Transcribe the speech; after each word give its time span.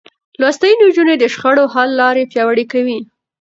لوستې 0.41 0.69
نجونې 0.81 1.15
د 1.19 1.23
شخړو 1.33 1.65
حل 1.73 1.89
لارې 2.01 2.29
پياوړې 2.31 2.65
کوي. 2.71 2.99